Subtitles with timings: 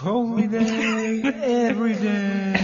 [0.00, 1.20] Holiday
[1.68, 2.54] Everyday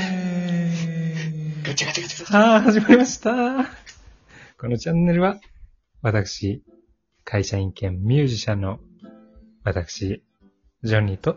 [1.67, 2.25] ガチャガチャガチャガチャ。
[2.25, 3.67] さあ、始まりました。
[4.59, 5.39] このチャンネルは、
[6.01, 6.63] 私、
[7.25, 8.81] 会社員兼ミュージシャンの
[9.65, 10.23] 私、
[10.83, 11.37] ジョニーと、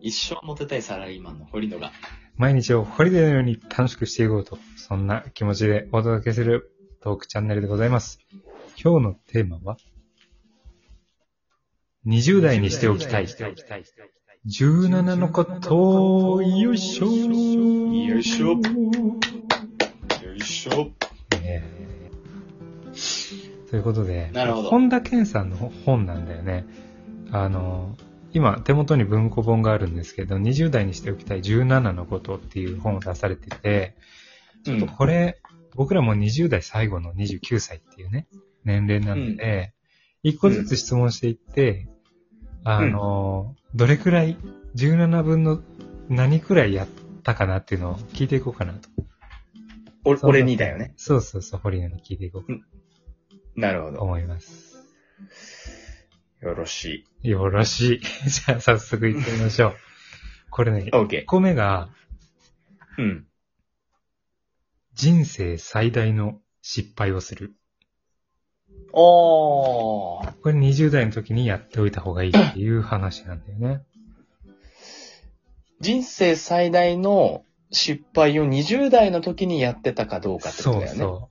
[0.00, 1.92] 一生モテたいサラリーマンの堀野が。
[2.38, 6.72] 毎日をホリデーのように楽しくしていこうと、そんな気持ちでお届けする
[7.02, 8.18] トークチャンネルでございます。
[8.82, 9.76] 今日のテーマは、
[12.06, 13.26] 20代にしておきたい。
[14.46, 17.06] 17のこと、よいしょ。
[17.06, 18.46] よいしょ。
[18.48, 18.58] よ
[20.34, 20.90] いしょ。
[21.42, 21.64] ね。
[23.68, 24.70] ということで、なるほど。
[24.70, 26.64] 本田健さんの本なんだよね。
[27.30, 27.96] あの、
[28.32, 33.96] 今手元に文庫本があるんですけど、20代にしておきたい17のことっていう本を出されてて、
[34.64, 35.40] ちょっとこれ、
[35.74, 38.28] 僕らも20代最後の29歳っていうね、
[38.64, 39.74] 年齢なので、
[40.22, 41.88] 一個ずつ質問していって、
[42.64, 44.36] あの、どれくらい、
[44.76, 45.60] 17分の
[46.08, 46.88] 何くらいやっ
[47.22, 48.88] たかなっていうのを聞いていこうかなと。
[50.04, 50.94] お俺にだよね。
[50.96, 52.60] そうそうそう、堀野に聞いていこうかと
[53.56, 54.00] なるほど。
[54.00, 54.78] 思います。
[56.40, 58.00] よろしよろしい。
[58.30, 59.76] じゃあ早速行ってみましょう。
[60.50, 61.24] これねい。、OK 1。
[61.26, 61.90] 個目が、
[62.96, 63.26] うん。
[64.94, 67.54] 人生最大の失敗をする。
[68.92, 69.77] おー。
[70.48, 73.82] これ20代の時にやっておいた方がいいっていう話なんだよね。
[75.78, 80.98] 人生最大の失敗を20代の時にやってたかどうかってことそうだよね。
[80.98, 81.28] そ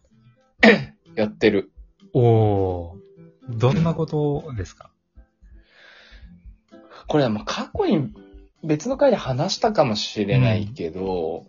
[1.17, 1.71] やってる。
[2.13, 2.19] う。
[2.19, 3.57] おー。
[3.57, 4.91] どんなことですか？
[7.07, 8.13] これはもう過去に
[8.63, 11.47] 別の回で話したかもしれないけど、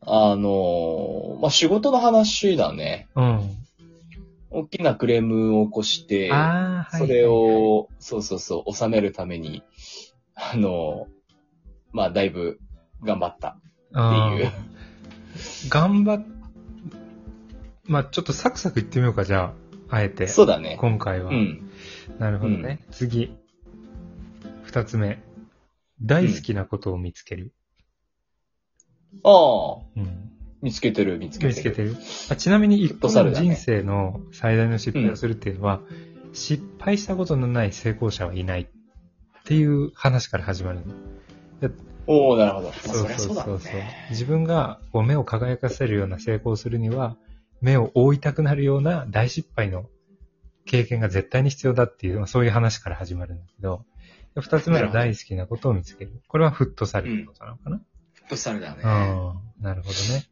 [0.00, 3.06] あの、まあ、仕事の話だね。
[3.14, 3.56] うん。
[4.50, 7.06] 大きなクレームを起こして、あー、はい。
[7.06, 9.62] それ、を、そうそうそう、収めるために、
[10.34, 11.06] あの、
[11.92, 12.60] まあ、だいぶ
[13.02, 13.60] 頑張ったっ
[14.38, 14.52] ていう。
[15.68, 16.26] 頑張っ、
[17.84, 19.52] まあちょっとサクサク言ってみようか、じゃ
[19.88, 20.28] あ、あえて。
[20.28, 20.76] そうだね。
[20.80, 21.30] 今回は。
[21.30, 21.70] うん。
[22.18, 22.86] なるほどね。
[22.90, 23.36] 次。
[24.62, 25.22] 二つ目。
[26.02, 27.52] 大好きなことを見つける。
[29.24, 30.29] ああ、うん。
[30.62, 31.48] 見つけてる、見つけてる。
[31.50, 31.96] 見つけてる
[32.30, 35.80] あちなみに一個の人生の最大の失敗をするっていうのは、
[36.32, 38.66] 失敗したことのない成功者はいないっ
[39.44, 40.94] ていう話から始まるの。
[42.06, 42.68] おおなるほど。
[42.68, 44.06] まあ、そりゃそうだろうね。
[44.10, 47.16] 自分がこう目を輝かせるような成功をするには、
[47.60, 49.86] 目を覆いたくなるような大失敗の
[50.64, 53.84] 経験が絶対に必要だっていう、まあそういう話から始まるんだけど、
[54.34, 56.20] で二つ目は大好きなことを見つける。
[56.28, 57.80] これはフットサルってことなのかな、
[58.14, 58.82] フットサルだね。
[58.82, 60.29] うん、なるほどね。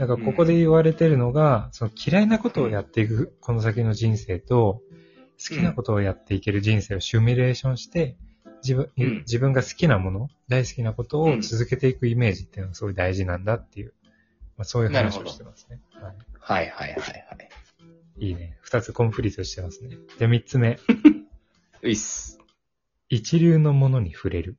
[0.00, 4.80] だからここで言われてるのが、その嫌いなことをやっていくこの先の人生と、
[5.38, 8.16] 好きなことをやっていける人生をシミュレーションして、
[8.62, 13.92] 自分、うん自分が好きなもの、大好きなことを続けていくイメージっていうのがすごい大事なんだっていう、
[14.56, 15.82] まあ、そういう話をしてますね。
[15.92, 17.48] ははいはいはいはい。
[18.16, 18.56] い、いいね。
[18.62, 19.98] 二つコンプリートしてますね。
[20.18, 20.78] で、三つ目。
[21.82, 22.38] ういっす。
[23.10, 24.56] 一流のものに触れる。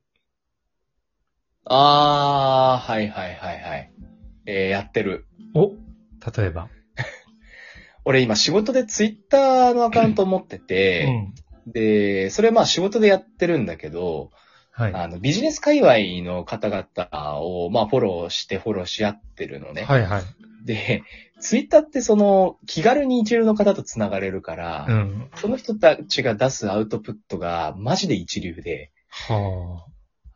[1.64, 3.91] あー、はいはいはいはい。
[4.46, 5.26] えー、やってる。
[5.54, 5.72] お
[6.36, 6.68] 例えば。
[8.04, 11.34] 俺今仕事でツイッターのアカウント持ってうて、ん。
[11.70, 14.30] で、それまあ仕事でやってるんだけど、
[14.72, 14.94] はい。
[14.94, 19.82] あの、ビジネス界隈の方々を、まあ、フォローしてフォローし合ってるのね。
[19.82, 20.22] はいはい。
[20.64, 21.02] で、
[21.40, 25.30] ツイッターってその、気軽に一流の方と繋がれるから、うん。
[25.34, 29.92] その人たちが出すアウトプットがマジで一流で、はあ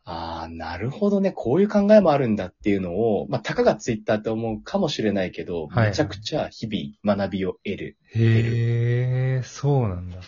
[0.09, 7.97] あ、なるほどね、こういう考えもあるんだっていうのを、まあ、たかがツイッターって思うかもしれないけど、はいめちゃくちゃ日々学びを得る。
[8.15, 8.17] あ。
[8.17, 10.19] へえ、そうなんだ。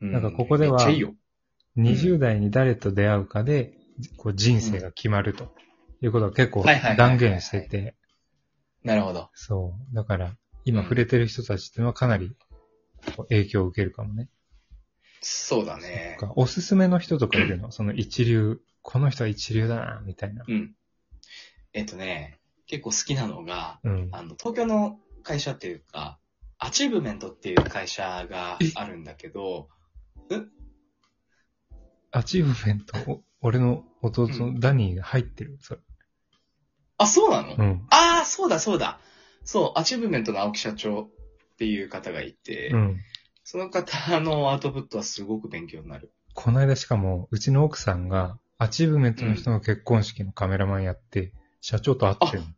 [0.00, 1.14] うなんかここではめっちゃいいよ。
[1.76, 3.74] 20代に誰と出会うかで、
[4.16, 5.54] こう人生が決まると
[6.00, 6.64] いうことを結構
[6.96, 7.96] 断言してて、
[8.82, 9.28] なるほど。
[9.34, 9.94] そう。
[9.94, 12.34] だから、今触れてる人たちっていうのはかなり
[13.28, 14.30] 影響を受けるかもね。
[15.20, 16.16] そうだね。
[16.36, 17.70] おすすめの人とかいるの？
[17.72, 20.44] その一流、この人は一流だな、みたいな。
[20.46, 20.72] うん。
[21.72, 22.38] えっとね、
[22.68, 24.08] 結構好きなのが、うん。
[24.12, 26.20] あの、東京の会社っていうか、
[26.58, 29.68] アチーブメントっていう会社があるんだけど、
[32.12, 35.58] アチーブメント、 お俺の弟のダニーが入ってる？
[35.60, 35.80] それ
[36.98, 37.86] あ、そうなの、うん。
[37.90, 39.00] ああ、そうだそうだ。
[39.42, 41.10] そう、アチーブメントの青木社長
[41.54, 43.00] っていう方がいて、うん。
[43.42, 46.12] その方のアウトプットはすごく勉強になる。
[46.34, 52.48] この間しかも、うちの奥さんが、アチーブメントの人の結婚式のカメラマンやって、社長と会ってるの。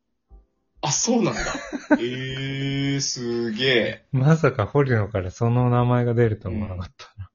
[0.80, 1.40] あ、そうなんだ。
[1.98, 4.04] えー、すげえ。
[4.12, 7.30] まさか堀野からその名前が出ると思わなかったな。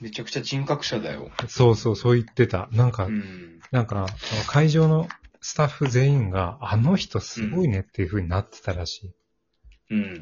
[0.00, 1.30] めちゃくちゃ人格者だよ。
[1.48, 2.68] そうそう、そう言ってた。
[2.72, 3.60] なんか、うん。
[3.70, 4.06] なんか、
[4.46, 5.08] 会場の
[5.40, 9.12] スタッフ全員が、あの人すごいねっていう風になってたらし
[9.90, 10.20] うん。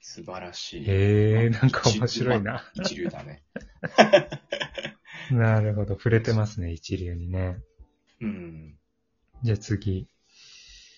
[0.00, 0.82] 素晴らしい。
[0.82, 0.84] い。
[0.86, 2.64] へえ、なんか面白いな。
[2.74, 3.42] 一流だね。
[5.32, 7.58] なるほど、触れてますね、一流にね。
[8.20, 8.78] うん。
[9.42, 10.08] じゃあ次。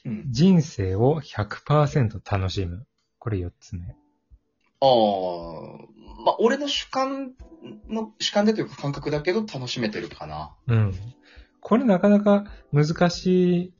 [0.04, 0.24] うん。
[0.30, 2.86] 人生を100%楽しむ。
[3.18, 3.82] これ4つ目。
[3.82, 4.86] ああ、
[6.24, 7.32] まあ、俺の主観
[7.88, 10.56] の、主観でというか感覚だけど楽しめてるかな。
[10.66, 10.94] うん。
[11.60, 13.74] これなかなか難し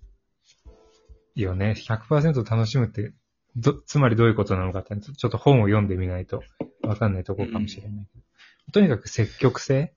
[1.34, 1.74] いよね。
[1.76, 3.14] 100%楽しむって、
[3.56, 6.42] ど、つまりどういうことなのかって、ちょっと本を読んでみないと
[6.82, 8.24] わかんないところかもしれないけど。
[8.72, 9.94] とにかく積極性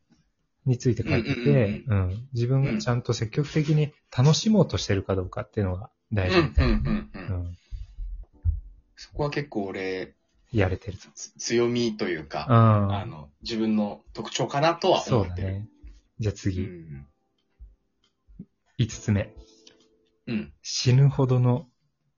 [0.66, 1.40] について書いてて、
[1.88, 2.28] うんうん。
[2.34, 7.08] 自分がちゃんと積極的に楽しもうとしてるかどうかっていうのが大事みたいな。
[8.96, 10.14] そこは結構俺、
[10.54, 10.98] やれてる
[11.38, 12.96] 強みといううか、ん。
[12.96, 15.48] あの、自分の特徴かなとはそ思ってる。
[15.48, 15.68] うだね。
[16.20, 17.08] じゃあ次、うん。
[18.80, 19.34] 5つ目。
[20.28, 20.54] うん。
[20.62, 21.68] 死ぬほどの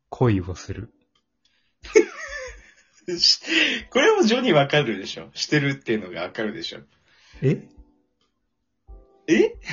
[0.10, 0.92] 恋をする。
[3.18, 3.40] し
[3.92, 5.30] これもジョニーわかるでしょ？
[5.34, 6.80] してるっていうのがわかるでしょ？
[7.42, 7.68] え？
[9.28, 9.56] え？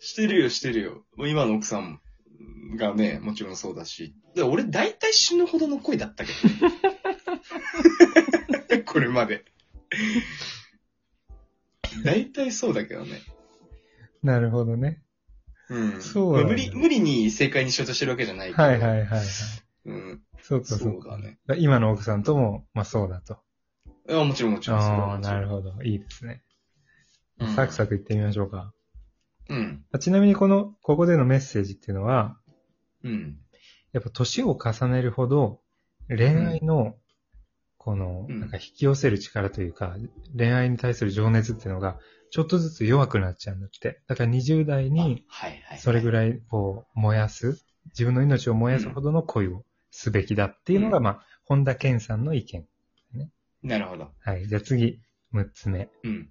[0.00, 1.04] してるよ、してるよ。
[1.16, 2.00] もう今の奥さん
[2.76, 4.14] がね、もちろんそうだし。
[4.34, 6.38] で俺大体死ぬほどの恋だったけど。
[8.94, 9.44] これまで。
[12.04, 13.22] 大体そうだけどね。
[14.22, 15.02] なるほどね。
[15.68, 16.02] うん。
[16.02, 18.62] そうだねまあ無理、無理に正解にしようとしてるわけじゃないけど。
[18.62, 19.20] はいはいはいはい。
[19.86, 20.22] うん。
[20.42, 21.38] そうかそううだね。
[21.58, 23.38] 今の奥さんとも、まあそうだと。
[24.08, 24.82] あもちろんもちろん。
[24.82, 25.82] それはああ、もちろんなるほど。
[25.82, 26.42] いいですね。
[27.40, 28.72] うんサクサクいってみましょうか。
[29.48, 29.84] うん。
[30.00, 32.38] ちなみにこの、ここでのメッセージっていうのは、
[33.02, 33.38] うん。
[33.92, 35.60] やっぱ年を重ねるほど、
[36.08, 36.96] 恋愛の、
[37.76, 39.96] この、うんなんか引き寄せる力というか、
[40.36, 41.98] 恋愛に対する情熱っていうのが、
[42.30, 44.00] ちょっとずつ弱くなっちゃうんだって。
[44.08, 45.78] だから20代に、あはいはい。
[45.78, 46.40] それぐらい。
[46.48, 52.66] こう、燃やす、自分の命を燃やすほどの恋をすべきだっていうのが、うんまあ、本田健さんの意見。
[53.64, 54.10] なるほど。
[54.20, 54.46] はい。
[54.46, 55.00] じゃあ次、
[55.32, 55.88] 6つ目。
[56.04, 56.28] うん。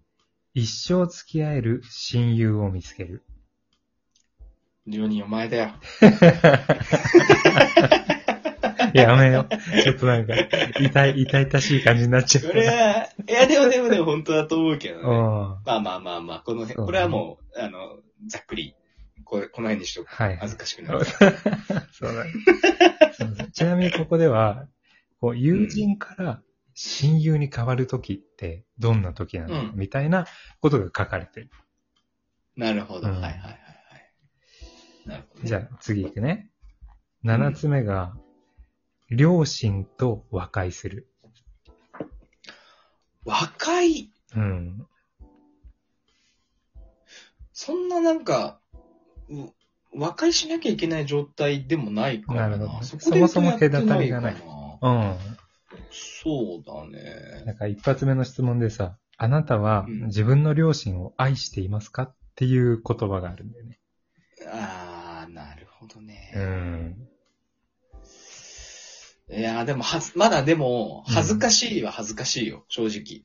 [0.56, 3.24] 一生付き合える親友を見つける。
[4.86, 5.74] ジョニーお前だよ。
[8.94, 9.58] やめよう。
[9.82, 10.36] ちょっとなんか、
[10.80, 12.44] 痛い、痛々しい感じになっちゃう。
[12.44, 15.02] これは、いやでもでもでも本当だと思うけどね。
[15.04, 15.12] うん。
[15.12, 17.98] まあまあまあまあ、この辺、これはもう、あの、
[18.28, 18.76] ざっくり、
[19.24, 20.10] これこの辺にしとく。
[20.10, 20.38] はい。
[20.38, 21.04] 恥ずかしくなる。
[21.06, 21.26] そ
[22.08, 22.32] うだね。
[23.54, 24.68] ちなみにここでは、
[25.20, 26.44] こう、友人から
[26.76, 29.54] 親友に変わるときってどんなときなの？
[29.54, 30.26] か、うんみたいな
[30.62, 31.50] ことが書かれてる。
[32.56, 33.08] なるほど。
[33.08, 33.60] うんはいはいはいはい。
[35.06, 35.48] なるほど。
[35.48, 36.50] じゃあ次行くね。
[37.24, 38.18] 7つ目が、
[39.10, 41.08] 両親と和解する。
[43.24, 44.86] 若い、うん。
[47.54, 48.60] そんななんか、
[49.30, 49.52] う
[49.96, 52.58] 和解しなきゃいけない状態でもないからな。
[52.58, 55.18] なるほどそこでそもそも隔たりやがないってかなうん。
[55.92, 57.44] そうだね。
[57.46, 63.80] なんか一発目の質問でさ、あなたはうん自分の両親を愛していますかっていう言葉があるんだよね。
[64.48, 66.32] あー、なるほどね。
[66.36, 67.08] うん。
[69.32, 73.24] いやーでもはず、まだでも、恥ずかしいは恥ずかしいよ、正直。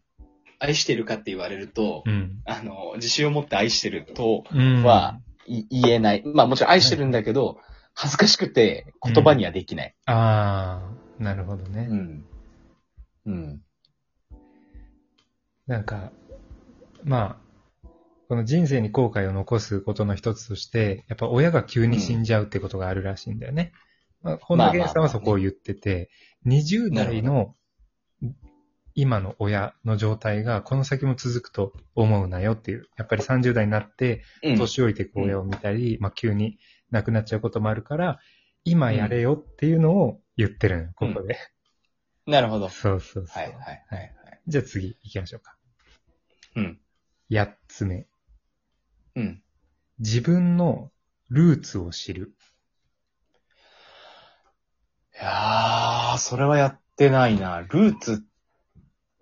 [0.60, 2.40] 愛してるかって言われると、うん。
[2.44, 4.84] あの、自信を持って愛してるとうん。
[4.84, 6.22] は、い言えない。
[6.24, 7.58] まあもちろん愛してるんだけど、
[7.94, 9.94] 恥ずかしくて言葉にはできない。
[10.06, 11.82] ああ、なるほどね。
[11.82, 12.24] ん。
[13.28, 13.62] うん。
[15.66, 16.12] なんか、
[17.04, 17.88] まあ、
[18.28, 23.72] この人生に後悔を残すことの一つとして、やっぱ親が急に死んじゃうってことがあるらしいんだよね。
[24.22, 26.10] まあ、本田健さんはそこを言ってて、
[26.46, 27.54] 20代の
[28.94, 32.86] 今の親の状態がこの先も続くと思うなよっていう。
[32.96, 34.58] やっぱり30代になって、うん。
[34.58, 36.58] 年老いていく親を見たり、まあ急に
[36.90, 38.18] 亡くなっちゃうこともあるから、
[38.64, 41.38] 今やれよっていうのを言ってるのよ、ここで。
[42.28, 42.68] なるほど。
[42.68, 43.42] そうそうそう。
[43.42, 43.56] はいはい
[43.88, 44.12] はいはい。
[44.46, 45.56] じゃあ次行きましょうか。
[46.56, 46.78] うん。
[47.30, 48.06] 8つ目。
[49.16, 49.42] うん。
[49.98, 50.90] 自分の
[51.30, 52.34] ルーツを知る。
[55.14, 57.60] いやー、それはやってないな。
[57.62, 58.22] ルーツ、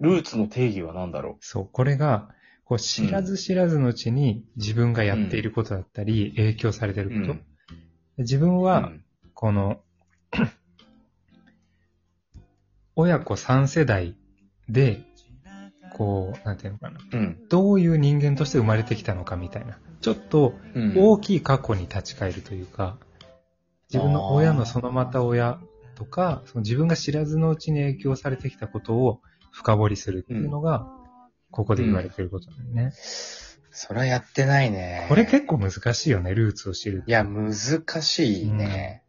[0.01, 2.29] ルーツの定義は何だろそう、これが、
[2.65, 7.09] こう知らず知らずのうちに自分がやっていることだったり、影響されてう。
[7.09, 7.35] ること。
[7.35, 7.45] ん。
[8.19, 9.81] 自分は、うんこの、
[12.97, 14.17] 親子3世代
[14.69, 15.03] で、
[15.93, 16.99] こう、なんていうのかな。
[17.13, 17.39] うん。
[17.49, 19.79] どういう人間として生まれてきたのかみたいな。
[20.01, 20.95] ちょっとうん。
[20.97, 22.99] 大きい過去に立ち返るというか、
[23.93, 25.61] 自分の親のそのまた親
[25.95, 29.21] とか、その自分が知らずのうちに影響されてきたことを
[29.53, 30.87] 深掘りするっていうのが、
[31.51, 32.93] ここで言われてることだよね。
[33.71, 35.07] それはやってないね。
[35.09, 37.05] これ結構難しいよね、ルーツを知る。
[37.07, 37.55] いや、難
[38.03, 39.05] しいね。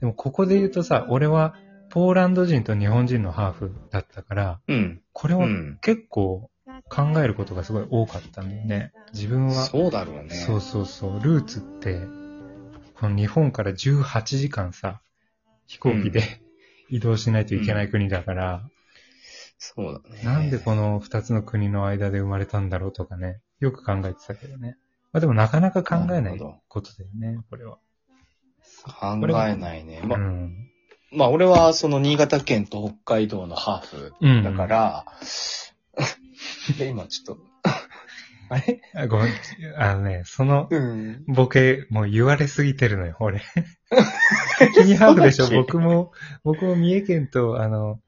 [0.00, 1.56] でもここで言うとさ、俺は
[1.94, 5.00] ポーランド人と日本人のハーフだったから、うん。
[5.12, 5.78] これをうん。
[5.80, 6.50] 結構
[6.88, 8.92] 考えることがすごい多かったんだよね。
[9.12, 10.30] 自分は、そうだろうね。
[10.30, 12.08] そうそうそう、ルーツって、
[12.98, 15.02] この日本から18時間さ、
[15.68, 16.42] 飛行機で、
[16.90, 18.68] 移動しないといけない国だから、
[19.58, 20.20] そうだね。
[20.24, 24.76] なんでこの二つの国の間で生まれたんだろうとかね、よく考えてたけどね。
[25.12, 27.78] まあでもなかなか考えないことだよね、これは。
[28.82, 30.02] 考えないね。
[30.02, 30.73] ま、うん。
[31.14, 34.42] まあ、俺はその新潟県と北海道のハーフうん。
[34.42, 35.04] だか、ら、
[36.78, 37.42] で、今ちょっと、
[38.50, 38.80] あれ？
[38.94, 39.32] あごめん、
[39.78, 41.24] あのね、そのうん。
[41.26, 43.40] ボケ、もう言われすぎてるのよ、俺。
[44.74, 45.46] 君ハーフでしょ？
[45.46, 45.72] そうだっけ？
[45.72, 48.00] 僕も、僕も三重県と、あの、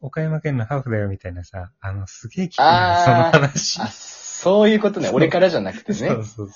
[0.00, 3.80] 岡山県のハーフだよみたいなさ、あの、すげえ聞くのよあーその話。
[3.80, 5.10] あ、そういうことね。
[5.12, 5.98] 俺からじゃなくてね。
[5.98, 6.54] そうそうそ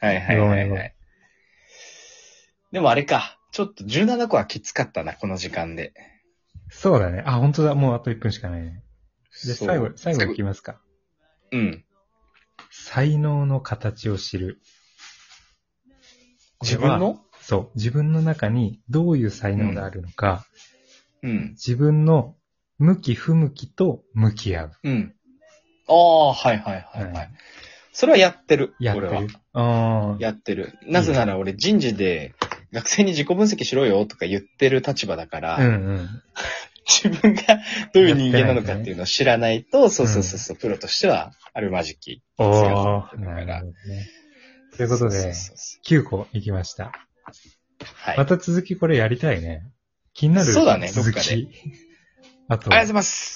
[0.00, 0.94] はいはいはい、ごめんごめはい。
[2.72, 3.35] でもあれか。
[3.52, 5.92] ちょっと17個はきつかったな、この時間で。
[6.70, 6.74] う。
[6.74, 7.22] そうだね。
[7.26, 7.74] あ、本当だ。
[7.74, 8.82] もうあと1分しかないね。
[9.42, 10.80] じゃあそう最後、最後いきますか。
[11.52, 11.84] うん。
[12.70, 14.60] 才能の形を知る。
[16.62, 17.20] 自分の？
[17.40, 17.76] そう。
[17.76, 20.46] 自分の中にどういう才能があるのか、
[21.22, 21.50] うん。
[21.50, 22.34] 自分の
[22.78, 24.72] 向き不向きと向き合う。
[24.84, 25.14] うん。
[25.88, 27.12] ああ、はいはいはいはい。
[27.12, 27.30] はい
[27.98, 28.74] それはやってる。
[28.78, 29.28] やって俺はる。
[29.54, 30.16] ああ。
[30.20, 30.74] やってる。
[30.86, 32.34] なぜなら俺人事で
[32.76, 36.08] 学生に自己分析しろよとか言ってる立場だから、うんうん。
[36.86, 37.42] 自分が
[37.94, 42.22] どういう人間なのかっていうのを知らないと、そうそうそうそう、プロとしてはあるまじき。
[42.36, 44.06] お強ー、さだからなるほどね。
[44.76, 46.84] ということでそう、そうそ9個いきました。
[46.84, 46.90] う
[47.94, 48.18] はい。
[48.18, 49.66] また続きこれやりたいね。
[50.12, 51.48] 気になるそうだね続どっかでき。
[52.48, 53.24] あとありがとうございます。